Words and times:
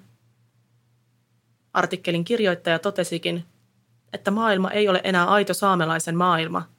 Artikkelin 1.73 2.23
kirjoittaja 2.23 2.79
totesikin, 2.79 3.45
että 4.13 4.31
maailma 4.31 4.71
ei 4.71 4.87
ole 4.89 5.01
enää 5.03 5.25
aito 5.25 5.53
saamelaisen 5.53 6.17
maailma, 6.17 6.69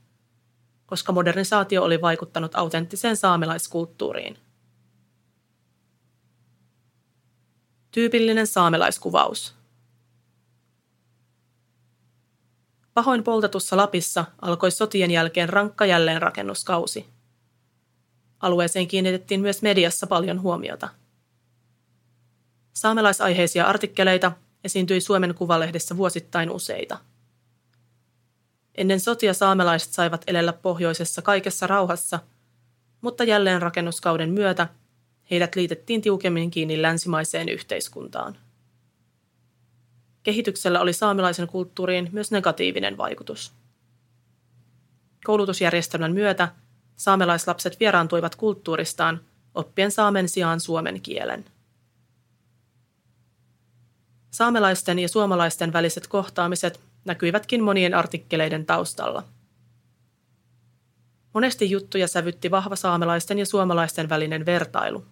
koska 0.86 1.12
modernisaatio 1.12 1.82
oli 1.82 2.00
vaikuttanut 2.00 2.54
autenttiseen 2.54 3.16
saamelaiskulttuuriin. 3.16 4.43
Tyypillinen 7.94 8.46
saamelaiskuvaus– 8.46 9.54
Pahoin 12.94 13.24
poltetussa 13.24 13.76
Lapissa 13.76 14.24
alkoi 14.42 14.70
sotien 14.70 15.10
jälkeen 15.10 15.48
rankka 15.48 15.86
jälleenrakennuskausi. 15.86 17.06
Alueeseen 18.40 18.88
kiinnitettiin 18.88 19.40
myös 19.40 19.62
mediassa 19.62 20.06
paljon 20.06 20.42
huomiota. 20.42 20.88
Saamelaisaiheisia 22.72 23.64
artikkeleita 23.64 24.32
esiintyi 24.64 25.00
Suomen 25.00 25.34
Kuvalehdessä 25.34 25.96
vuosittain 25.96 26.50
useita. 26.50 26.98
Ennen 28.74 29.00
sotia 29.00 29.34
saamelaiset 29.34 29.92
saivat 29.92 30.24
elellä 30.26 30.52
pohjoisessa 30.52 31.22
kaikessa 31.22 31.66
rauhassa, 31.66 32.20
mutta 33.00 33.24
jälleenrakennuskauden 33.24 34.30
myötä 34.30 34.68
heidät 35.30 35.56
liitettiin 35.56 36.02
tiukemmin 36.02 36.50
kiinni 36.50 36.82
länsimaiseen 36.82 37.48
yhteiskuntaan. 37.48 38.36
Kehityksellä 40.22 40.80
oli 40.80 40.92
saamelaisen 40.92 41.46
kulttuuriin 41.46 42.08
myös 42.12 42.30
negatiivinen 42.30 42.96
vaikutus. 42.96 43.52
Koulutusjärjestelmän 45.24 46.12
myötä 46.12 46.48
saamelaislapset 46.96 47.80
vieraantuivat 47.80 48.36
kulttuuristaan 48.36 49.20
oppien 49.54 49.90
saamen 49.90 50.28
sijaan 50.28 50.60
suomen 50.60 51.00
kielen. 51.00 51.44
Saamelaisten 54.30 54.98
ja 54.98 55.08
suomalaisten 55.08 55.72
väliset 55.72 56.06
kohtaamiset 56.06 56.80
näkyivätkin 57.04 57.62
monien 57.62 57.94
artikkeleiden 57.94 58.66
taustalla. 58.66 59.24
Monesti 61.34 61.70
juttuja 61.70 62.08
sävytti 62.08 62.50
vahva 62.50 62.76
saamelaisten 62.76 63.38
ja 63.38 63.46
suomalaisten 63.46 64.08
välinen 64.08 64.46
vertailu. 64.46 65.04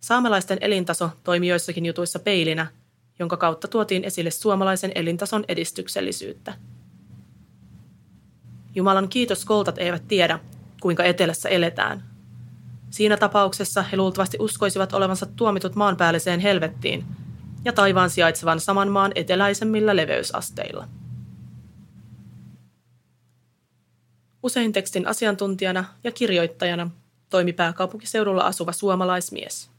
Saamelaisten 0.00 0.58
elintaso 0.60 1.10
toimi 1.24 1.48
joissakin 1.48 1.86
jutuissa 1.86 2.18
peilinä– 2.18 2.66
jonka 3.18 3.36
kautta 3.36 3.68
tuotiin 3.68 4.04
esille 4.04 4.30
suomalaisen 4.30 4.92
elintason 4.94 5.44
edistyksellisyyttä. 5.48 6.54
Jumalan 8.74 9.08
kiitos 9.08 9.44
koltat 9.44 9.78
eivät 9.78 10.08
tiedä, 10.08 10.38
kuinka 10.80 11.04
etelässä 11.04 11.48
eletään. 11.48 12.04
Siinä 12.90 13.16
tapauksessa 13.16 13.82
he 13.82 13.96
luultavasti 13.96 14.36
uskoisivat 14.40 14.92
olevansa 14.92 15.26
tuomitut 15.26 15.74
maanpäälliseen 15.74 16.40
helvettiin 16.40 17.04
ja 17.64 17.72
taivaan 17.72 18.10
sijaitsevan 18.10 18.60
saman 18.60 18.88
maan 18.88 19.12
eteläisemmillä 19.14 19.96
leveysasteilla. 19.96 20.88
Usein 24.42 24.72
tekstin 24.72 25.06
asiantuntijana 25.06 25.84
ja 26.04 26.12
kirjoittajana 26.12 26.90
toimi 27.30 27.52
pääkaupunkiseudulla 27.52 28.42
asuva 28.42 28.72
suomalaismies– 28.72 29.70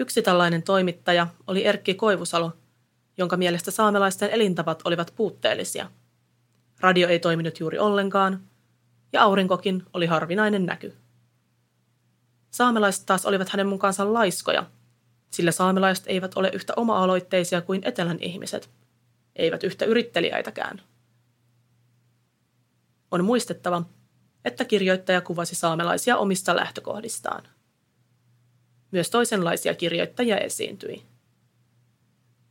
Yksi 0.00 0.22
tällainen 0.22 0.62
toimittaja 0.62 1.26
oli 1.46 1.64
Erkki 1.64 1.94
Koivusalo, 1.94 2.52
jonka 3.16 3.36
mielestä 3.36 3.70
saamelaisten 3.70 4.30
elintavat 4.30 4.82
olivat 4.84 5.12
puutteellisia. 5.16 5.90
Radio 6.80 7.08
ei 7.08 7.18
toiminut 7.18 7.60
juuri 7.60 7.78
ollenkaan, 7.78 8.44
ja 9.12 9.22
aurinkokin 9.22 9.82
oli 9.92 10.06
harvinainen 10.06 10.66
näky. 10.66 10.96
Saamelaiset 12.50 13.06
taas 13.06 13.26
olivat 13.26 13.48
hänen 13.48 13.66
mukaansa 13.66 14.12
laiskoja, 14.12 14.66
sillä 15.30 15.52
saamelaiset 15.52 16.04
eivät 16.06 16.36
ole 16.36 16.50
yhtä 16.54 16.72
oma-aloitteisia 16.76 17.60
kuin 17.60 17.82
etelän 17.84 18.18
ihmiset, 18.20 18.70
eivät 19.36 19.64
yhtä 19.64 19.84
yritteliäitäkään. 19.84 20.82
On 23.10 23.24
muistettava, 23.24 23.82
että 24.44 24.64
kirjoittaja 24.64 25.20
kuvasi 25.20 25.54
saamelaisia 25.54 26.16
omista 26.16 26.56
lähtökohdistaan– 26.56 27.48
myös 28.90 29.10
toisenlaisia 29.10 29.74
kirjoittajia 29.74 30.38
esiintyi. 30.38 31.02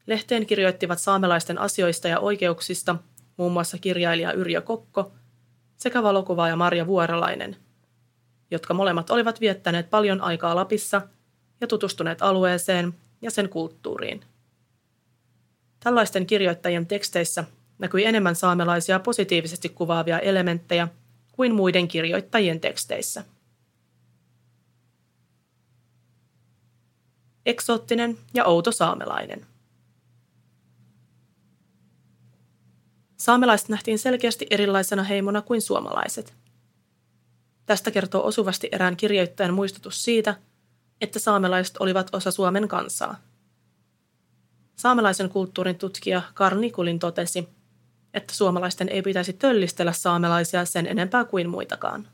Lehteen 0.07 0.45
kirjoittivat 0.45 0.99
saamelaisten 0.99 1.57
asioista 1.57 2.07
ja 2.07 2.19
oikeuksista 2.19 2.95
muun 3.37 3.51
muassa 3.51 3.77
kirjailija 3.77 4.33
Yrjö 4.33 4.61
Kokko 4.61 5.11
sekä 5.77 6.03
valokuvaaja 6.03 6.55
Marja 6.55 6.87
Vuoralainen, 6.87 7.55
jotka 8.51 8.73
molemmat 8.73 9.09
olivat 9.09 9.41
viettäneet 9.41 9.89
paljon 9.89 10.21
aikaa 10.21 10.55
Lapissa 10.55 11.01
ja 11.61 11.67
tutustuneet 11.67 12.21
alueeseen 12.21 12.93
ja 13.21 13.31
sen 13.31 13.49
kulttuuriin. 13.49 14.25
Tällaisten 15.79 16.25
kirjoittajien 16.25 16.87
teksteissä 16.87 17.43
näkyi 17.79 18.05
enemmän 18.05 18.35
saamelaisia 18.35 18.99
positiivisesti 18.99 19.69
kuvaavia 19.69 20.19
elementtejä 20.19 20.87
kuin 21.31 21.55
muiden 21.55 21.87
kirjoittajien 21.87 22.59
teksteissä. 22.59 23.23
Eksoottinen 27.47 28.17
ja 28.33 28.45
outo 28.45 28.71
saamelainen. 28.71 29.45
Saamelaiset 33.17 33.69
nähtiin 33.69 33.99
selkeästi 33.99 34.47
erilaisena 34.49 35.03
heimona 35.03 35.41
kuin 35.41 35.61
suomalaiset. 35.61 36.33
Tästä 37.65 37.91
kertoo 37.91 38.27
osuvasti 38.27 38.69
erään 38.71 38.97
kirjoittajan 38.97 39.53
muistutus 39.53 40.03
siitä, 40.03 40.35
että 41.01 41.19
saamelaiset 41.19 41.77
olivat 41.79 42.15
osa 42.15 42.31
Suomen 42.31 42.67
kansaa. 42.67 43.19
Saamelaisen 44.75 45.29
kulttuurin 45.29 45.77
tutkija 45.77 46.21
Karl 46.33 46.59
Nikulin 46.59 46.99
totesi, 46.99 47.49
että 48.13 48.33
suomalaisten 48.33 48.89
ei 48.89 49.01
pitäisi 49.01 49.33
töllistellä 49.33 49.91
saamelaisia 49.91 50.65
sen 50.65 50.87
enempää 50.87 51.25
kuin 51.25 51.49
muitakaan. 51.49 52.07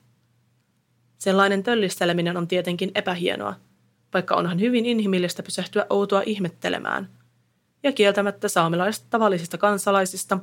Sellainen 1.17 1.63
töllisteleminen 1.63 2.37
on 2.37 2.47
tietenkin 2.47 2.91
epähienoa– 2.95 3.55
vaikka 4.13 4.35
onhan 4.35 4.59
hyvin 4.59 4.85
inhimillistä 4.85 5.43
pysähtyä 5.43 5.85
outoa 5.89 6.23
ihmettelemään. 6.25 7.09
ja 7.83 7.91
kieltämättä 7.91 8.47
saamelaiset 8.47 9.05
tavallisista 9.09 9.57
kansalaisista 9.57 10.39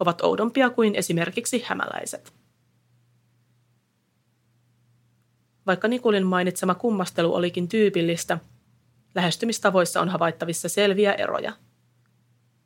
ovat 0.00 0.20
oudompia 0.22 0.70
kuin 0.70 0.94
esimerkiksi 0.94 1.64
hämäläiset. 1.66 2.32
Vaikka 5.66 5.88
Nikulin 5.88 6.26
mainitsema 6.26 6.74
kummastelu 6.74 7.34
olikin 7.34 7.68
tyypillistä, 7.68 8.38
lähestymistavoissa 9.14 10.00
on 10.00 10.08
havaittavissa 10.08 10.68
selviä 10.68 11.12
eroja. 11.12 11.52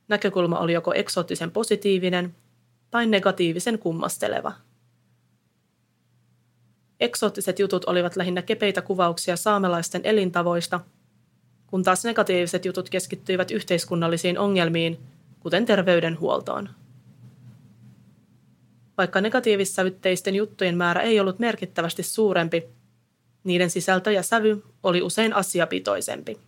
Näkökulma 0.08 0.58
oli 0.58 0.72
joko 0.72 0.94
eksoottisen 0.94 1.50
positiivinen 1.50 2.34
tai 2.90 3.06
negatiivisen 3.06 3.78
kummasteleva. 3.78 4.52
Eksoottiset 7.00 7.58
jutut 7.58 7.84
olivat 7.84 8.16
lähinnä 8.16 8.42
kepeitä 8.42 8.82
kuvauksia 8.82 9.36
saamelaisten 9.36 10.00
elintavoista, 10.04 10.80
kun 11.66 11.82
taas 11.82 12.04
negatiiviset 12.04 12.64
jutut 12.64 12.90
keskittyivät 12.90 13.50
yhteiskunnallisiin 13.50 14.38
ongelmiin, 14.38 14.98
kuten 15.40 15.66
terveydenhuoltoon. 15.66 16.68
Vaikka 18.98 19.20
negatiivissävytteisten 19.20 20.34
juttujen 20.34 20.76
määrä 20.76 21.00
ei 21.00 21.20
ollut 21.20 21.38
merkittävästi 21.38 22.02
suurempi, 22.02 22.62
niiden 23.44 23.70
sisältö 23.70 24.12
ja 24.12 24.22
sävy 24.22 24.62
oli 24.82 25.02
usein 25.02 25.32
asiapitoisempi. 25.32 26.38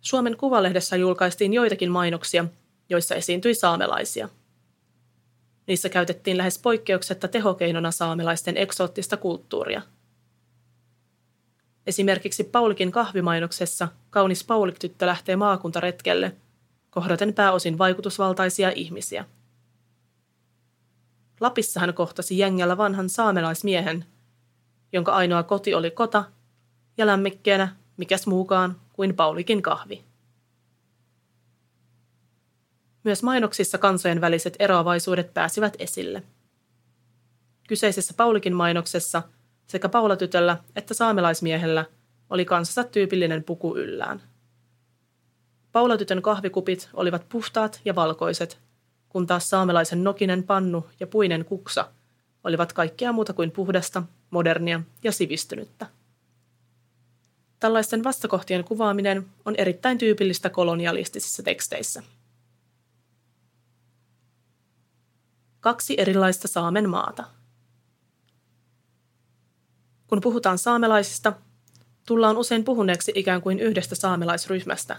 Suomen 0.00 0.36
Kuvalehdessä 0.36 0.96
julkaistiin 0.96 1.52
joitakin 1.52 1.90
mainoksia, 1.90 2.44
joissa 2.88 3.14
esiintyi 3.14 3.54
saamelaisia. 3.54 4.28
Niissä 5.72 5.88
käytettiin 5.88 6.36
lähes 6.36 6.58
poikkeuksetta 6.58 7.28
tehokeinona 7.28 7.90
saamelaisten 7.90 8.56
eksoottista 8.56 9.16
kulttuuria. 9.16 9.82
Esimerkiksi 11.86 12.44
Paulikin 12.44 12.92
kahvimainoksessa 12.92 13.88
kaunis 14.10 14.44
Paulik-tyttö 14.44 15.06
lähtee 15.06 15.36
maakuntaretkelle, 15.36 16.36
kohdaten 16.90 17.34
pääosin 17.34 17.78
vaikutusvaltaisia 17.78 18.70
ihmisiä. 18.70 19.24
Lapissa 21.40 21.80
hän 21.80 21.94
kohtasi 21.94 22.38
jengällä 22.38 22.76
vanhan 22.76 23.08
saamelaismiehen, 23.08 24.04
jonka 24.92 25.12
ainoa 25.12 25.42
koti 25.42 25.74
oli 25.74 25.90
kota, 25.90 26.24
ja 26.96 27.06
lämmikkeenä, 27.06 27.76
mikäs 27.96 28.26
muukaan, 28.26 28.80
kuin 28.92 29.16
Paulikin 29.16 29.62
kahvi. 29.62 30.04
Myös 33.04 33.22
mainoksissa 33.22 33.78
kansojen 33.78 34.20
väliset 34.20 34.56
eroavaisuudet 34.58 35.34
pääsivät 35.34 35.76
esille. 35.78 36.22
Kyseisessä 37.68 38.14
Paulikin 38.16 38.54
mainoksessa 38.54 39.22
sekä 39.66 39.88
Paulatytöllä 39.88 40.56
että 40.76 40.94
saamelaismiehellä 40.94 41.84
oli 42.30 42.44
kansansa 42.44 42.84
tyypillinen 42.84 43.44
puku 43.44 43.76
yllään. 43.76 44.22
Paulatytön 45.72 46.22
kahvikupit 46.22 46.88
olivat 46.94 47.28
puhtaat 47.28 47.80
ja 47.84 47.94
valkoiset, 47.94 48.58
kun 49.08 49.26
taas 49.26 49.50
saamelaisen 49.50 50.04
nokinen 50.04 50.42
pannu 50.42 50.86
ja 51.00 51.06
puinen 51.06 51.44
kuksa 51.44 51.88
olivat 52.44 52.72
kaikkea 52.72 53.12
muuta 53.12 53.32
kuin 53.32 53.50
puhdasta, 53.50 54.02
modernia 54.30 54.82
ja 55.04 55.12
sivistynyttä. 55.12 55.86
Tällaisten 57.60 58.04
vastakohtien 58.04 58.64
kuvaaminen 58.64 59.26
on 59.44 59.54
erittäin 59.58 59.98
tyypillistä 59.98 60.50
kolonialistisissa 60.50 61.42
teksteissä. 61.42 62.02
Kaksi 65.62 65.94
erilaista 65.98 66.48
Saamen 66.48 66.90
maata. 66.90 67.24
Kun 70.06 70.20
puhutaan 70.20 70.58
saamelaisista, 70.58 71.32
tullaan 72.06 72.36
usein 72.36 72.64
puhuneeksi 72.64 73.12
ikään 73.14 73.42
kuin 73.42 73.60
yhdestä 73.60 73.94
saamelaisryhmästä. 73.94 74.96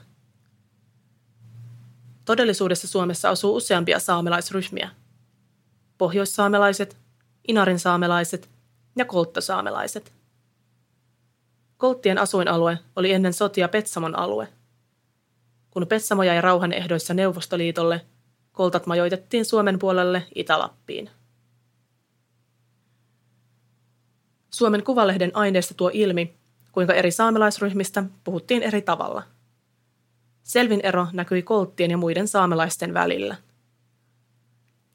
Todellisuudessa 2.25 2.87
Suomessa 2.87 3.29
asuu 3.29 3.55
useampia 3.55 3.99
saamelaisryhmiä. 3.99 4.89
Pohjoissaamelaiset, 5.97 6.97
Inarin 7.47 7.79
saamelaiset 7.79 8.49
ja 8.95 9.05
kolttosaamelaiset– 9.05 10.13
Kolttien 11.83 12.17
asuinalue 12.17 12.79
oli 12.95 13.13
ennen 13.13 13.33
sotia 13.33 13.67
Petsamon 13.67 14.19
alue. 14.19 14.47
Kun 15.71 15.87
Petsamo 15.87 16.23
jäi 16.23 16.41
rauhan 16.41 16.73
ehdoissa 16.73 17.13
Neuvostoliitolle, 17.13 18.01
koltat 18.53 18.85
majoitettiin 18.85 19.45
Suomen 19.45 19.79
puolelle 19.79 20.23
Itä-Lappiin. 20.35 21.09
Suomen 24.51 24.83
Kuvalehden 24.83 25.31
aineesta 25.33 25.73
tuo 25.73 25.91
ilmi, 25.93 26.33
kuinka 26.71 26.93
eri 26.93 27.11
saamelaisryhmistä 27.11 28.03
puhuttiin 28.23 28.63
eri 28.63 28.81
tavalla. 28.81 29.23
Selvin 30.43 30.81
ero 30.83 31.07
näkyi 31.13 31.41
kolttien 31.41 31.91
ja 31.91 31.97
muiden 31.97 32.27
saamelaisten 32.27 32.93
välillä. 32.93 33.35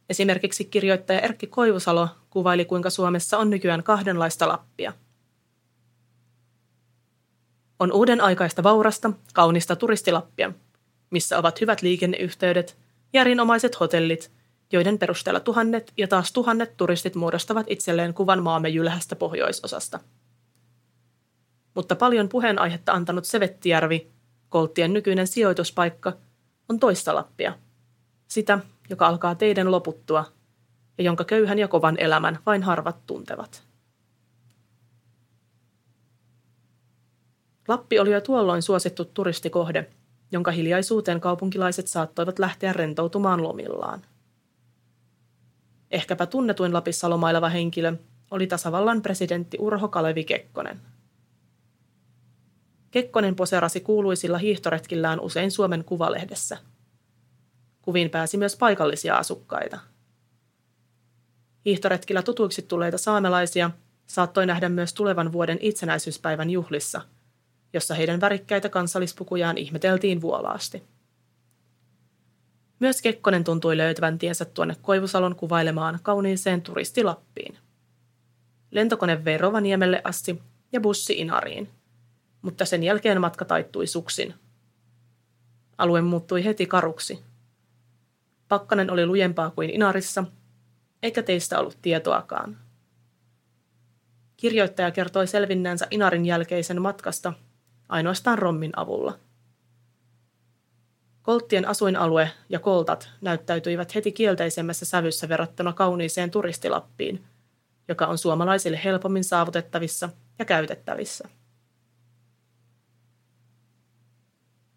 Esimerkiksi 0.09 0.65
kirjoittaja 0.65 1.21
Erkki 1.21 1.47
Koivusalo 1.47 2.09
kuvaili, 2.31 2.65
kuinka 2.65 2.91
Suomessa 2.91 3.39
on 3.39 3.51
nykyään 3.51 3.83
kahdenlaista 3.83 4.49
Lappia– 4.49 4.93
on 7.79 7.93
uuden 7.93 8.21
aikaista 8.21 8.63
vaurasta, 8.63 9.11
kaunista 9.35 9.77
turistilappia, 9.77 10.53
missä 11.11 11.39
ovat 11.39 11.61
hyvät 11.61 11.83
liikenneyhteydet 11.83 12.77
ja 13.13 13.21
erinomaiset 13.21 13.81
hotellit, 13.81 14.33
joiden 14.73 14.99
perusteella 14.99 15.41
tuhannet 15.41 15.93
ja 15.97 16.09
taas 16.09 16.33
tuhannet 16.33 16.77
turistit 16.77 17.15
muodostavat 17.15 17.67
itselleen 17.69 18.15
kuvan 18.15 18.43
maamme 18.43 18.69
jylhästä 18.69 19.17
pohjoisosasta. 19.17 20.01
Mutta 21.75 21.97
paljon 21.97 22.29
puheenaihetta 22.29 22.93
antanut 22.93 23.25
Sevettijärvi, 23.25 24.11
Kolttien 24.49 24.93
nykyinen 24.93 25.27
sijoituspaikka, 25.27 26.13
on 26.69 26.81
toista 26.81 27.15
Lappia. 27.15 27.59
Sitä, 28.29 28.59
joka 28.91 29.07
alkaa 29.07 29.35
teidän 29.35 29.71
loputtua 29.71 30.25
ja 30.99 31.05
jonka 31.05 31.25
köyhän 31.25 31.59
ja 31.59 31.69
kovan 31.69 31.97
elämän 31.99 32.39
vain 32.47 32.63
harvat 32.63 33.07
tuntevat. 33.07 33.63
Lappi 37.69 37.99
oli 37.99 38.13
jo 38.13 38.21
tuolloin 38.21 38.63
suosittu 38.63 39.05
turistikohde, 39.05 39.91
jonka 40.33 40.51
hiljaisuuteen 40.51 41.21
kaupunkilaiset 41.21 41.89
saattoivat 41.89 42.39
lähteä 42.39 42.73
rentoutumaan 42.73 43.43
lomillaan. 43.43 44.03
Ehkäpä 45.91 46.27
tunnetuin 46.27 46.73
Lapissa 46.73 47.11
lomaileva 47.11 47.49
henkilö 47.49 47.93
oli 48.31 48.47
tasavallan 48.47 49.03
presidentti 49.03 49.57
Urho 49.61 49.89
Kalevi 49.89 50.25
Kekkonen. 50.25 50.81
Kekkonen 52.91 53.37
poserasi 53.37 53.81
kuuluisilla 53.81 54.39
hiihtoretkillään 54.39 55.21
usein 55.21 55.51
Suomen 55.51 55.85
Kuvalehdessä. 55.85 56.59
Kuviin 57.83 58.11
pääsi 58.11 58.37
myös 58.37 58.57
paikallisia 58.57 59.17
asukkaita. 59.17 59.79
Hiihtoretkillä 61.65 62.23
tutuiksi 62.23 62.63
tulleita 62.63 62.99
saamelaisia 62.99 63.71
saattoi 64.07 64.47
nähdä 64.47 64.69
myös 64.69 64.95
tulevan 64.95 65.33
vuoden 65.33 65.59
itsenäisyyspäivän 65.61 66.51
juhlissa– 66.51 67.01
jossa 67.79 67.95
heidän 67.95 68.21
värikkäitä 68.21 68.69
kansallispukujaan 68.69 69.59
ihmeteltiin 69.59 70.21
vuolaasti. 70.21 70.83
Myös 72.81 73.03
Kekkonen 73.03 73.45
tuntui 73.45 73.77
löytävän 73.77 74.19
tiensä 74.19 74.45
tuonne 74.45 74.77
Koivusalon 74.83 75.37
kuvailemaan 75.37 75.99
kauniiseen 76.03 76.63
turistilappiin. 76.63 77.59
Lentokone 78.71 79.25
vei 79.25 79.39
Rovaniemelle 79.39 80.01
asti 80.05 80.43
ja 80.73 80.81
bussi 80.81 81.13
Inariin, 81.13 81.69
mutta 82.43 82.65
sen 82.65 82.83
jälkeen 82.83 83.21
matka 83.21 83.45
taittui 83.45 83.87
suksin. 83.87 84.35
Alue 85.79 86.01
muuttui 86.01 86.45
heti 86.45 86.67
karuksi. 86.67 87.19
Pakkanen 88.49 88.91
oli 88.91 89.07
lujempaa 89.07 89.51
kuin 89.51 89.71
Inarissa, 89.71 90.25
eikä 91.03 91.23
teistä 91.23 91.59
ollut 91.59 91.79
tietoakaan. 91.83 92.59
Kirjoittaja 94.37 94.91
kertoi 94.91 95.27
selvinneensä 95.27 95.87
Inarin 95.91 96.27
jälkeisen 96.27 96.83
matkasta– 96.83 97.33
ainoastaan 97.89 98.39
rommin 98.39 98.73
avulla. 98.77 99.19
Kolttien 101.23 101.69
asuinalue 101.69 102.31
ja 102.49 102.59
koltat 102.59 103.11
näyttäytyivät 103.21 103.95
heti 103.95 104.13
kielteisemmässä 104.13 104.85
sävyssä 104.85 105.29
verrattuna 105.29 105.73
kauniiseen 105.73 106.31
turistilappiin, 106.31 107.25
joka 107.89 108.07
on 108.07 108.19
suomalaisille 108.19 108.81
helpommin 108.85 109.25
saavutettavissa 109.25 110.09
ja 110.39 110.45
käytettävissä. 110.45 111.29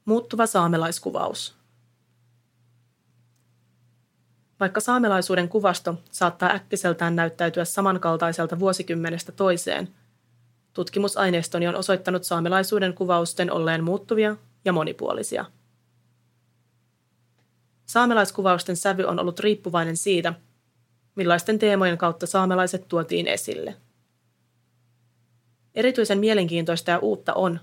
Muuttuva 0.06 0.46
saamelaiskuvaus. 0.46 1.56
Vaikka 4.60 4.80
saamelaisuuden 4.80 5.50
kuvasto 5.50 5.96
saattaa 6.12 6.50
äkkiseltään 6.50 7.16
näyttäytyä 7.16 7.66
samankaltaiselta 7.66 8.60
vuosikymmenestä 8.60 9.32
toiseen– 9.32 9.88
Tutkimusaineistoni 10.74 11.68
on 11.68 11.76
osoittanut 11.76 12.24
saamelaisuuden 12.24 12.94
kuvausten 12.94 13.52
olleen 13.52 13.84
muuttuvia 13.84 14.36
ja 14.66 14.74
monipuolisia. 14.74 15.46
Saamelaiskuvausten 17.86 18.76
sävy 18.76 19.04
on 19.04 19.20
ollut 19.20 19.40
riippuvainen 19.40 19.98
siitä, 19.98 20.34
millaisten 21.16 21.60
teemojen 21.60 21.98
kautta 21.98 22.28
saamelaiset 22.28 22.88
tuotiin 22.88 23.28
esille. 23.28 23.76
Erityisen 25.76 26.20
mielenkiintoista 26.20 26.92
ja 26.92 27.00
uutta 27.00 27.34
on, 27.34 27.60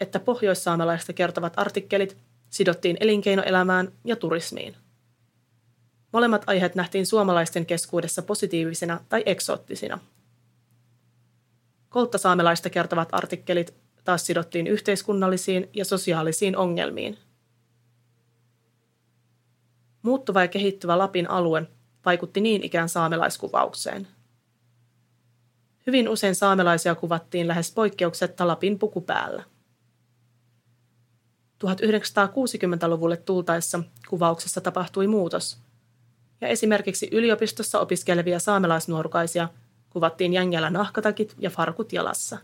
että 0.00 0.20
pohjoissaamelaista 0.20 1.12
kertovat 1.12 1.52
artikkelit 1.56 2.16
sidottiin 2.50 2.96
elinkeinoelämään 3.00 3.92
ja 4.04 4.16
turismiin. 4.16 4.76
Molemmat 6.12 6.42
aiheet 6.46 6.74
nähtiin 6.74 7.06
suomalaisten 7.06 7.66
keskuudessa 7.66 8.22
positiivisina 8.22 9.00
tai 9.08 9.22
eksoottisina. 9.26 9.98
Kolttasaamelaista 11.94 12.70
kertovat 12.70 13.08
artikkelit 13.12 13.74
taas 14.04 14.26
sidottiin 14.26 14.66
yhteiskunnallisiin 14.66 15.70
ja 15.74 15.84
sosiaalisiin 15.84 16.56
ongelmiin. 16.56 17.18
Muuttuva 20.02 20.42
ja 20.42 20.48
kehittyvä 20.48 20.98
Lapin 20.98 21.30
alue 21.30 21.66
vaikutti 22.04 22.40
niin 22.40 22.62
ikään 22.62 22.88
saamelaiskuvaukseen. 22.88 24.08
Hyvin 25.86 26.08
usein 26.08 26.34
saamelaisia 26.34 26.94
kuvattiin 26.94 27.48
lähes 27.48 27.72
poikkeuksetta 27.72 28.46
Lapin 28.46 28.78
puku 28.78 29.00
päällä. 29.00 29.44
1960-luvulle 31.64 33.16
tultaessa 33.16 33.82
kuvauksessa 34.08 34.60
tapahtui 34.60 35.06
muutos, 35.06 35.58
ja 36.40 36.48
esimerkiksi 36.48 37.08
yliopistossa 37.12 37.80
opiskelevia 37.80 38.38
saamelaisnuorukaisia 38.38 39.48
kuvattiin 39.94 40.32
jängällä 40.32 40.70
nahkatakit 40.70 41.34
ja 41.38 41.50
farkut 41.50 41.92
jalassa. 41.92 42.38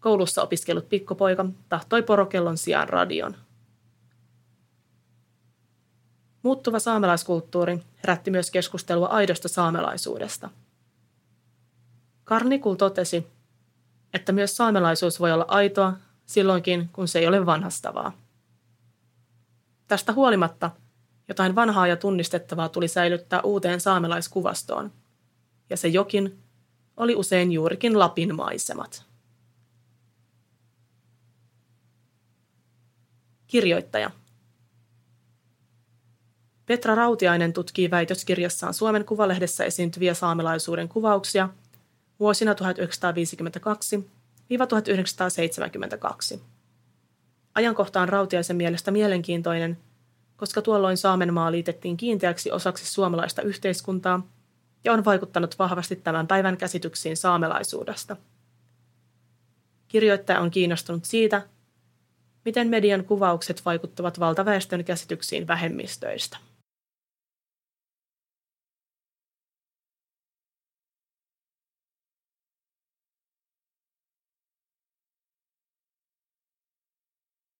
Koulussa 0.00 0.42
opiskellut 0.42 0.88
pikkupoika 0.88 1.46
tahtoi 1.68 2.02
porokellon 2.02 2.58
sijaan 2.58 2.88
radion. 2.88 3.36
Muuttuva 6.42 6.78
saamelaiskulttuuri 6.78 7.82
herätti 8.02 8.30
myös 8.30 8.50
keskustelua 8.50 9.06
aidosta 9.06 9.48
saamelaisuudesta. 9.48 10.50
Karnikul 12.24 12.74
totesi, 12.74 13.26
että 14.14 14.32
myös 14.32 14.56
saamelaisuus 14.56 15.20
voi 15.20 15.32
olla 15.32 15.44
aitoa 15.48 15.92
silloinkin, 16.26 16.88
kun 16.92 17.08
se 17.08 17.18
ei 17.18 17.26
ole 17.26 17.46
vanhastavaa. 17.46 18.12
Tästä 19.88 20.12
huolimatta 20.12 20.70
jotain 21.28 21.54
vanhaa 21.54 21.86
ja 21.86 21.96
tunnistettavaa 21.96 22.68
tuli 22.68 22.88
säilyttää 22.88 23.40
uuteen 23.40 23.80
saamelaiskuvastoon, 23.80 24.92
ja 25.72 25.76
se 25.76 25.88
jokin 25.88 26.38
oli 26.96 27.14
usein 27.14 27.52
juurikin 27.52 27.98
Lapin 27.98 28.34
maisemat. 28.34 29.04
Kirjoittaja– 33.46 34.10
Petra 36.66 36.94
Rautiainen 36.94 37.52
tutkii 37.52 37.90
väitöskirjassaan 37.90 38.74
Suomen 38.74 39.04
Kuvalehdessä 39.04 39.64
esiintyviä 39.64 40.14
saamelaisuuden 40.14 40.88
kuvauksia 40.88 41.48
vuosina 42.20 42.52
1952-1972. 42.52 42.56
Ajankohta 47.54 48.00
on 48.00 48.08
Rautiaisen 48.08 48.56
mielestä 48.56 48.90
mielenkiintoinen, 48.90 49.78
koska 50.36 50.62
tuolloin 50.62 50.96
Saamenmaa 50.96 51.52
liitettiin 51.52 51.96
kiinteäksi 51.96 52.50
osaksi 52.52 52.86
suomalaista 52.86 53.42
yhteiskuntaa 53.42 54.26
ja 54.84 54.92
on 54.92 55.04
vaikuttanut 55.04 55.58
vahvasti 55.58 55.96
tämän 55.96 56.26
päivän 56.26 56.56
käsityksiin 56.56 57.16
saamelaisuudesta. 57.16 58.16
Kirjoittaja 59.88 60.40
on 60.40 60.50
kiinnostunut 60.50 61.04
siitä, 61.04 61.42
miten 62.44 62.68
median 62.68 63.04
kuvaukset 63.04 63.64
vaikuttavat 63.64 64.20
valtaväestön 64.20 64.84
käsityksiin 64.84 65.46
vähemmistöistä. 65.46 66.36